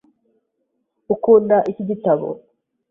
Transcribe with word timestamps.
Ukunda 1.13 1.57
iki 1.71 1.83
gitabo? 1.89 2.27